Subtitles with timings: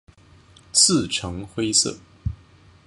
[0.73, 1.95] 刺呈灰色。